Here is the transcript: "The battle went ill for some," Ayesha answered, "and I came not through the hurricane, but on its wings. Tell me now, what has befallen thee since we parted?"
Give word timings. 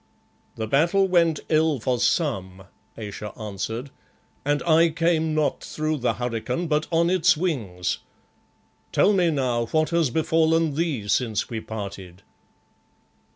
"The 0.55 0.65
battle 0.65 1.07
went 1.07 1.41
ill 1.47 1.79
for 1.79 1.99
some," 1.99 2.63
Ayesha 2.97 3.37
answered, 3.39 3.91
"and 4.43 4.63
I 4.63 4.89
came 4.89 5.35
not 5.35 5.63
through 5.63 5.97
the 5.97 6.15
hurricane, 6.15 6.65
but 6.67 6.87
on 6.91 7.11
its 7.11 7.37
wings. 7.37 7.99
Tell 8.91 9.13
me 9.13 9.29
now, 9.29 9.67
what 9.67 9.91
has 9.91 10.09
befallen 10.09 10.73
thee 10.73 11.07
since 11.07 11.51
we 11.51 11.59
parted?" 11.61 12.23